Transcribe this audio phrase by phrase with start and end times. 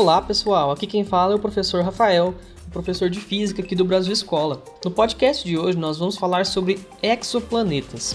[0.00, 2.32] Olá pessoal, aqui quem fala é o professor Rafael,
[2.70, 4.62] professor de física aqui do Brasil Escola.
[4.84, 8.14] No podcast de hoje nós vamos falar sobre exoplanetas.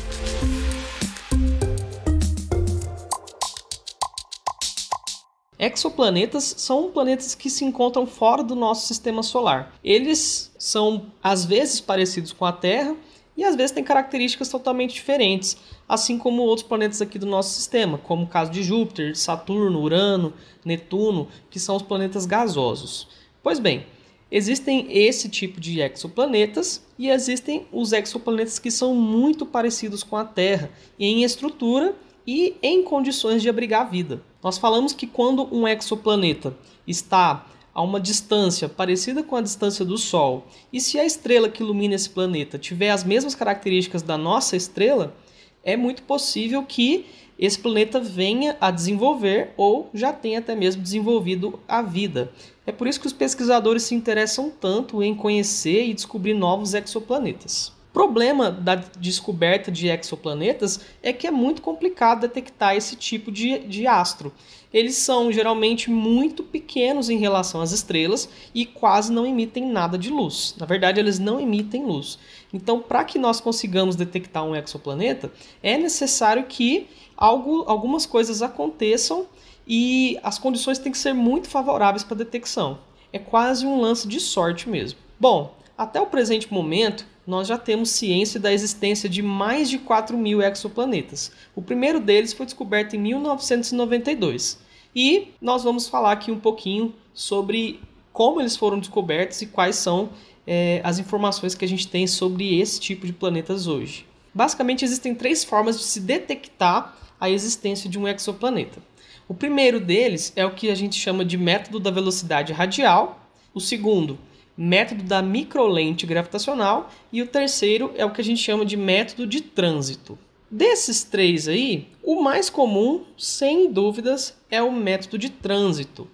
[5.59, 9.73] Exoplanetas são planetas que se encontram fora do nosso sistema solar.
[9.83, 12.95] Eles são às vezes parecidos com a Terra
[13.35, 17.97] e às vezes têm características totalmente diferentes, assim como outros planetas aqui do nosso sistema,
[17.97, 20.33] como o caso de Júpiter, Saturno, Urano,
[20.63, 23.07] Netuno, que são os planetas gasosos.
[23.41, 23.85] Pois bem,
[24.31, 30.25] existem esse tipo de exoplanetas e existem os exoplanetas que são muito parecidos com a
[30.25, 30.69] Terra
[30.99, 31.95] em estrutura
[32.25, 34.21] e em condições de abrigar vida.
[34.41, 36.55] Nós falamos que quando um exoplaneta
[36.87, 41.63] está a uma distância parecida com a distância do Sol, e se a estrela que
[41.63, 45.15] ilumina esse planeta tiver as mesmas características da nossa estrela,
[45.63, 47.05] é muito possível que
[47.39, 52.31] esse planeta venha a desenvolver ou já tenha até mesmo desenvolvido a vida.
[52.65, 57.73] É por isso que os pesquisadores se interessam tanto em conhecer e descobrir novos exoplanetas
[57.93, 63.85] problema da descoberta de exoplanetas é que é muito complicado detectar esse tipo de, de
[63.85, 64.33] astro.
[64.73, 70.09] Eles são geralmente muito pequenos em relação às estrelas e quase não emitem nada de
[70.09, 70.55] luz.
[70.57, 72.17] Na verdade, eles não emitem luz.
[72.51, 79.27] Então, para que nós consigamos detectar um exoplaneta, é necessário que algo, algumas coisas aconteçam
[79.67, 82.79] e as condições têm que ser muito favoráveis para detecção.
[83.11, 84.97] É quase um lance de sorte mesmo.
[85.19, 90.17] Bom, até o presente momento, nós já temos ciência da existência de mais de 4
[90.17, 91.31] mil exoplanetas.
[91.55, 94.59] O primeiro deles foi descoberto em 1992.
[94.95, 97.79] E nós vamos falar aqui um pouquinho sobre
[98.11, 100.09] como eles foram descobertos e quais são
[100.45, 104.05] é, as informações que a gente tem sobre esse tipo de planetas hoje.
[104.33, 108.81] Basicamente, existem três formas de se detectar a existência de um exoplaneta.
[109.27, 113.19] O primeiro deles é o que a gente chama de método da velocidade radial.
[113.53, 114.19] O segundo
[114.57, 119.25] método da microlente gravitacional e o terceiro é o que a gente chama de método
[119.25, 120.17] de trânsito.
[120.49, 126.07] Desses três aí, o mais comum, sem dúvidas, é o método de trânsito.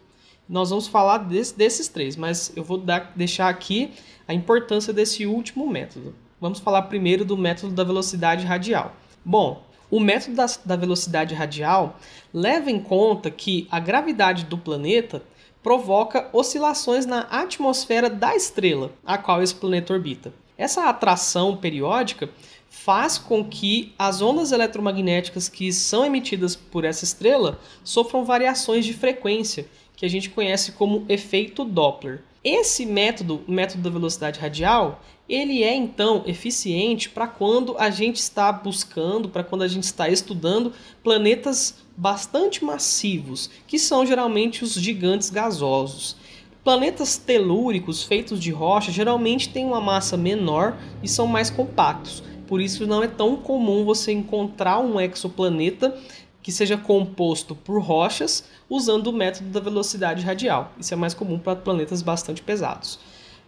[0.47, 3.91] Nós vamos falar desse, desses três, mas eu vou dar, deixar aqui
[4.27, 6.15] a importância desse último método.
[6.39, 8.95] Vamos falar primeiro do método da velocidade radial.
[9.25, 11.99] Bom, o método da, da velocidade radial
[12.33, 15.21] leva em conta que a gravidade do planeta
[15.61, 20.33] provoca oscilações na atmosfera da estrela a qual esse planeta orbita.
[20.57, 22.29] Essa atração periódica
[22.69, 28.93] faz com que as ondas eletromagnéticas que são emitidas por essa estrela sofram variações de
[28.93, 32.21] frequência, que a gente conhece como efeito Doppler.
[32.43, 38.15] Esse método, o método da velocidade radial, ele é então eficiente para quando a gente
[38.15, 40.71] está buscando, para quando a gente está estudando
[41.03, 46.15] planetas bastante massivos, que são geralmente os gigantes gasosos.
[46.63, 52.23] Planetas telúricos feitos de rocha geralmente têm uma massa menor e são mais compactos.
[52.47, 55.95] Por isso não é tão comum você encontrar um exoplaneta
[56.41, 60.71] que seja composto por rochas usando o método da velocidade radial.
[60.79, 62.99] Isso é mais comum para planetas bastante pesados.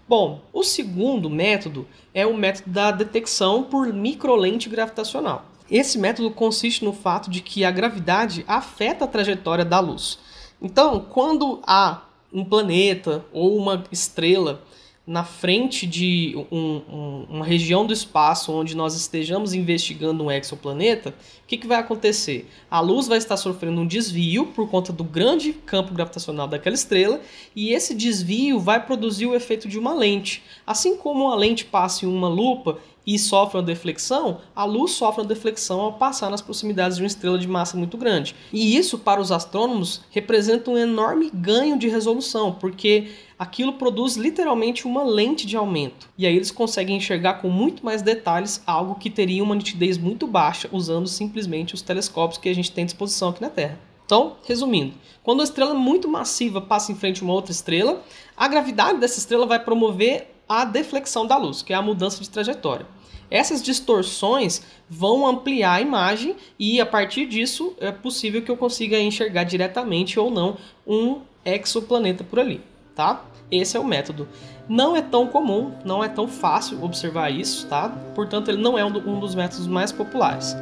[0.07, 5.45] Bom, o segundo método é o método da detecção por microlente gravitacional.
[5.69, 10.19] Esse método consiste no fato de que a gravidade afeta a trajetória da luz.
[10.61, 14.61] Então, quando há um planeta ou uma estrela
[15.11, 21.09] na frente de um, um, uma região do espaço onde nós estejamos investigando um exoplaneta,
[21.09, 21.13] o
[21.45, 22.49] que, que vai acontecer?
[22.69, 27.19] A luz vai estar sofrendo um desvio por conta do grande campo gravitacional daquela estrela,
[27.53, 30.43] e esse desvio vai produzir o efeito de uma lente.
[30.65, 35.21] Assim como a lente passa em uma lupa e sofre uma deflexão, a luz sofre
[35.21, 38.35] uma deflexão ao passar nas proximidades de uma estrela de massa muito grande.
[38.53, 43.09] E isso, para os astrônomos, representa um enorme ganho de resolução, porque
[43.41, 46.07] aquilo produz literalmente uma lente de aumento.
[46.15, 50.27] E aí eles conseguem enxergar com muito mais detalhes algo que teria uma nitidez muito
[50.27, 53.79] baixa usando simplesmente os telescópios que a gente tem à disposição aqui na Terra.
[54.05, 54.93] Então, resumindo,
[55.23, 58.03] quando uma estrela muito massiva passa em frente a uma outra estrela,
[58.37, 62.29] a gravidade dessa estrela vai promover a deflexão da luz, que é a mudança de
[62.29, 62.85] trajetória.
[63.31, 68.99] Essas distorções vão ampliar a imagem e a partir disso é possível que eu consiga
[68.99, 72.61] enxergar diretamente ou não um exoplaneta por ali,
[72.95, 73.25] tá?
[73.51, 74.27] Esse é o método.
[74.67, 77.89] Não é tão comum, não é tão fácil observar isso, tá?
[78.15, 80.55] Portanto, ele não é um dos métodos mais populares.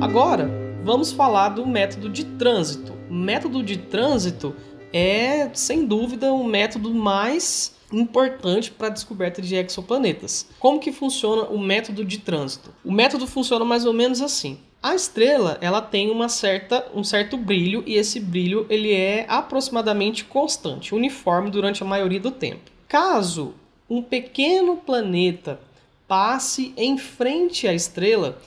[0.00, 0.50] Agora,
[0.84, 2.92] vamos falar do método de trânsito.
[3.10, 4.54] O método de trânsito
[4.92, 10.46] é, sem dúvida, o método mais importante para a descoberta de exoplanetas.
[10.58, 12.74] Como que funciona o método de trânsito?
[12.84, 14.58] O método funciona mais ou menos assim.
[14.82, 20.24] A estrela ela tem uma certa, um certo brilho e esse brilho ele é aproximadamente
[20.24, 22.68] constante, uniforme durante a maioria do tempo.
[22.88, 23.54] Caso
[23.88, 25.60] um pequeno planeta
[26.08, 28.42] passe em frente à estrela,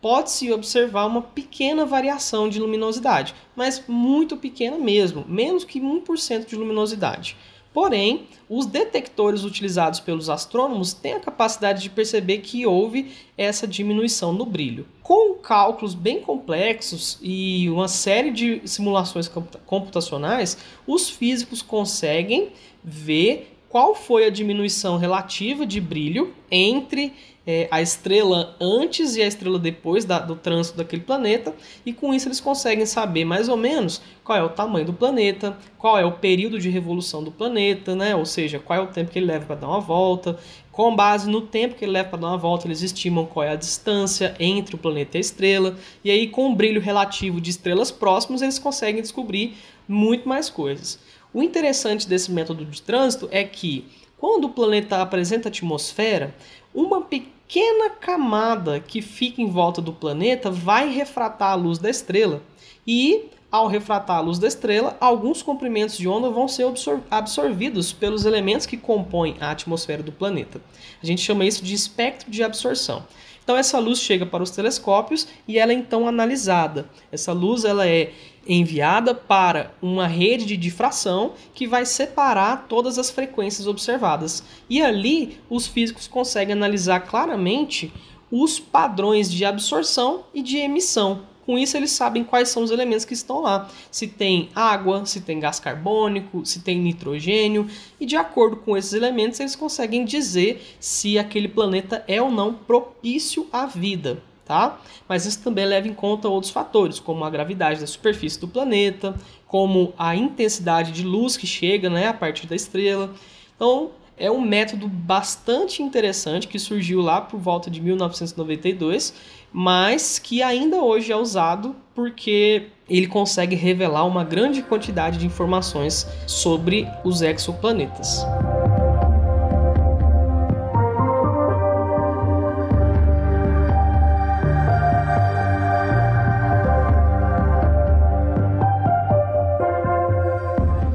[0.00, 6.54] pode-se observar uma pequena variação de luminosidade, mas muito pequena mesmo, menos que 1% de
[6.54, 7.36] luminosidade.
[7.72, 14.32] Porém, os detectores utilizados pelos astrônomos têm a capacidade de perceber que houve essa diminuição
[14.32, 14.86] no brilho.
[15.02, 19.30] Com cálculos bem complexos e uma série de simulações
[19.66, 22.48] computacionais, os físicos conseguem
[22.82, 27.14] ver qual foi a diminuição relativa de brilho entre
[27.46, 31.54] é, a estrela antes e a estrela depois da, do trânsito daquele planeta,
[31.86, 35.56] e com isso eles conseguem saber mais ou menos qual é o tamanho do planeta,
[35.78, 38.14] qual é o período de revolução do planeta, né?
[38.14, 40.36] ou seja, qual é o tempo que ele leva para dar uma volta.
[40.72, 43.50] Com base no tempo que ele leva para dar uma volta, eles estimam qual é
[43.50, 47.50] a distância entre o planeta e a estrela, e aí, com o brilho relativo de
[47.50, 49.56] estrelas próximas, eles conseguem descobrir
[49.86, 50.98] muito mais coisas.
[51.32, 53.84] O interessante desse método de trânsito é que,
[54.18, 56.34] quando o planeta apresenta atmosfera,
[56.74, 62.42] uma pequena camada que fica em volta do planeta vai refratar a luz da estrela
[62.86, 67.92] e ao refratar a luz da estrela, alguns comprimentos de onda vão ser absor absorvidos
[67.92, 70.60] pelos elementos que compõem a atmosfera do planeta.
[71.02, 73.04] A gente chama isso de espectro de absorção.
[73.50, 76.88] Então essa luz chega para os telescópios e ela é então analisada.
[77.10, 78.12] Essa luz ela é
[78.46, 84.44] enviada para uma rede de difração que vai separar todas as frequências observadas.
[84.68, 87.92] E ali os físicos conseguem analisar claramente
[88.30, 91.22] os padrões de absorção e de emissão.
[91.50, 93.68] Com isso, eles sabem quais são os elementos que estão lá.
[93.90, 97.68] Se tem água, se tem gás carbônico, se tem nitrogênio.
[97.98, 102.54] E de acordo com esses elementos, eles conseguem dizer se aquele planeta é ou não
[102.54, 104.22] propício à vida.
[104.44, 104.80] Tá?
[105.08, 109.16] Mas isso também leva em conta outros fatores, como a gravidade da superfície do planeta,
[109.48, 113.12] como a intensidade de luz que chega né, a partir da estrela.
[113.56, 113.90] Então,
[114.20, 119.12] é um método bastante interessante que surgiu lá por volta de 1992
[119.52, 126.06] mas que ainda hoje é usado porque ele consegue revelar uma grande quantidade de informações
[126.26, 128.24] sobre os exoplanetas.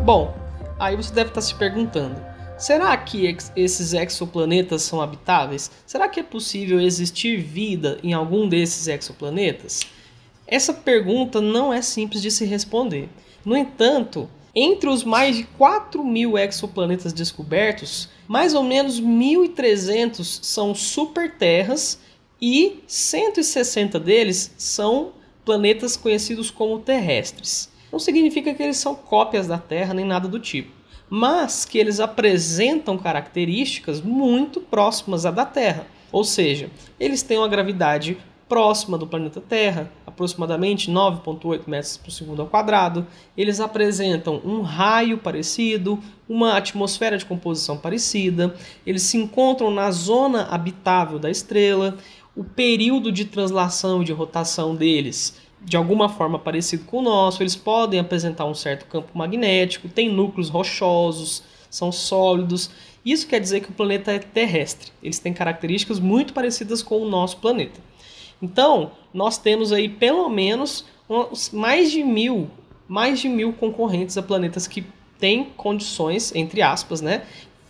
[0.03, 0.33] Bom,
[0.79, 5.69] aí você deve estar se perguntando: Será que esses exoplanetas são habitáveis?
[5.85, 9.81] Será que é possível existir vida em algum desses exoplanetas?
[10.47, 13.09] Essa pergunta não é simples de se responder.
[13.43, 20.73] No entanto, entre os mais de 4 mil exoplanetas descobertos, mais ou menos 1.300 são
[20.73, 21.99] superterras
[22.41, 25.11] e 160 deles são
[25.43, 27.69] planetas conhecidos como terrestres.
[27.91, 30.74] Não significa que eles são cópias da Terra nem nada do tipo
[31.09, 35.87] mas que eles apresentam características muito próximas à da Terra.
[36.11, 36.69] Ou seja,
[36.99, 38.17] eles têm uma gravidade
[38.47, 43.05] próxima do planeta Terra, aproximadamente 9,8 metros por segundo ao quadrado.
[43.35, 48.55] Eles apresentam um raio parecido, uma atmosfera de composição parecida.
[48.85, 51.97] Eles se encontram na zona habitável da estrela.
[52.35, 57.41] O período de translação e de rotação deles de alguma forma parecido com o nosso,
[57.41, 62.69] eles podem apresentar um certo campo magnético, têm núcleos rochosos, são sólidos.
[63.03, 64.91] Isso quer dizer que o planeta é terrestre.
[65.01, 67.81] Eles têm características muito parecidas com o nosso planeta.
[68.41, 70.85] Então, nós temos aí pelo menos
[71.51, 72.49] mais de mil,
[72.87, 74.85] mais de mil concorrentes a planetas que
[75.19, 77.23] têm condições, entre aspas, né,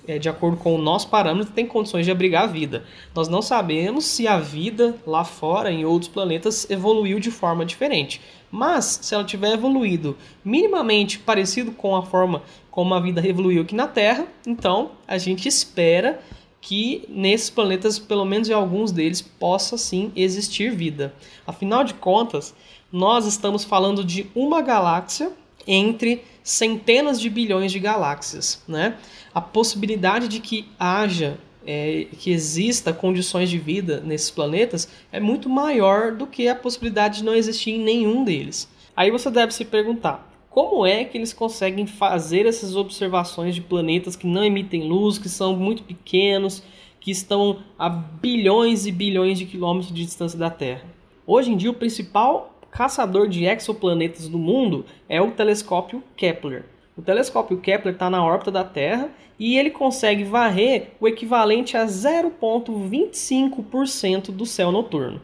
[0.07, 2.83] é, de acordo com o nosso parâmetro, tem condições de abrigar a vida.
[3.13, 8.21] Nós não sabemos se a vida lá fora, em outros planetas, evoluiu de forma diferente.
[8.51, 13.75] Mas, se ela tiver evoluído minimamente parecido com a forma como a vida evoluiu aqui
[13.75, 16.19] na Terra, então a gente espera
[16.61, 21.13] que nesses planetas, pelo menos em alguns deles, possa sim existir vida.
[21.45, 22.55] Afinal de contas,
[22.91, 25.31] nós estamos falando de uma galáxia
[25.67, 28.97] entre centenas de bilhões de galáxias, né?
[29.35, 31.37] A possibilidade de que haja,
[31.67, 37.17] é, que exista condições de vida nesses planetas é muito maior do que a possibilidade
[37.17, 38.71] de não existir em nenhum deles.
[38.95, 44.15] Aí você deve se perguntar, como é que eles conseguem fazer essas observações de planetas
[44.15, 46.63] que não emitem luz, que são muito pequenos,
[47.01, 50.85] que estão a bilhões e bilhões de quilômetros de distância da Terra?
[51.27, 56.73] Hoje em dia, o principal caçador de exoplanetas do mundo é o telescópio Kepler.
[56.97, 61.85] O telescópio Kepler está na órbita da Terra e ele consegue varrer o equivalente a
[61.85, 65.21] 0,25% do céu noturno.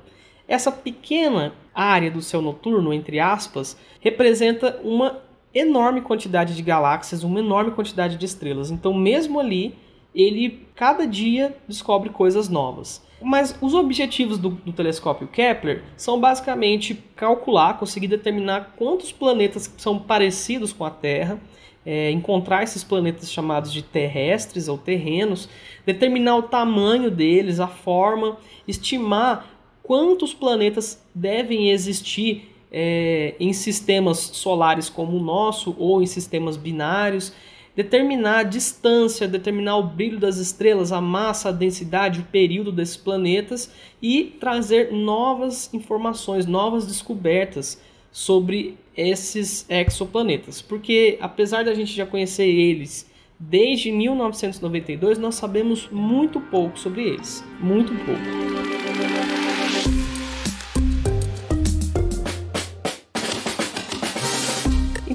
[0.47, 5.21] Essa pequena área do céu noturno, entre aspas, representa uma
[5.53, 8.69] enorme quantidade de galáxias, uma enorme quantidade de estrelas.
[8.69, 9.73] Então, mesmo ali,
[10.13, 13.01] ele cada dia descobre coisas novas.
[13.21, 19.99] Mas os objetivos do, do, telescópio Kepler são basicamente calcular, conseguir determinar quantos planetas são
[19.99, 21.39] parecidos com a Terra,
[21.85, 25.47] é, encontrar esses planetas chamados de terrestres ou terrenos,
[25.85, 28.37] determinar o tamanho deles, a forma,
[28.67, 29.47] estimar
[29.83, 37.33] quantos planetas devem existir é, em sistemas solares como o nosso ou em sistemas binários,
[37.75, 42.97] determinar a distância, determinar o brilho das estrelas, a massa, a densidade, o período desses
[42.97, 50.61] planetas e trazer novas informações, novas descobertas sobre esses exoplanetas.
[50.61, 53.09] Porque apesar da gente já conhecer eles
[53.39, 58.21] desde 1992, nós sabemos muito pouco sobre eles, muito pouco.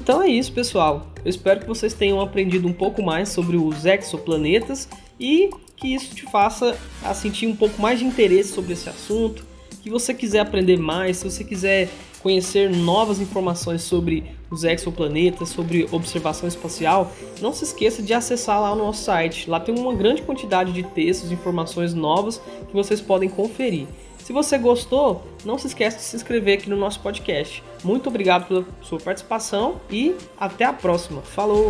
[0.07, 1.07] Então é isso, pessoal.
[1.25, 4.87] Eu espero que vocês tenham aprendido um pouco mais sobre os exoplanetas
[5.19, 9.45] e que isso te faça a sentir um pouco mais de interesse sobre esse assunto.
[9.83, 11.89] Que você quiser aprender mais, se você quiser
[12.23, 17.11] conhecer novas informações sobre os exoplanetas, sobre observação espacial,
[17.41, 19.49] não se esqueça de acessar lá o nosso site.
[19.49, 23.87] Lá tem uma grande quantidade de textos, informações novas que vocês podem conferir.
[24.19, 27.61] Se você gostou, não se esqueça de se inscrever aqui no nosso podcast.
[27.83, 31.21] Muito obrigado pela sua participação e até a próxima.
[31.21, 31.69] Falou!